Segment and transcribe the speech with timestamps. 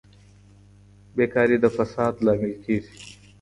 [1.15, 2.93] بېکاري د فساد لامل کیږي.